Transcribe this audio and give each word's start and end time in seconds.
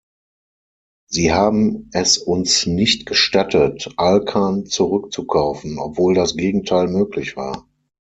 Sie 1.11 1.31
haben 1.31 1.91
es 1.93 2.17
uns 2.17 2.65
nicht 2.65 3.05
gestattet, 3.05 3.91
Alcan 3.97 4.65
zurückzukaufen, 4.65 5.77
obwohl 5.77 6.15
das 6.15 6.35
Gegenteil 6.35 6.87
möglich 6.87 7.37
war. 7.37 7.67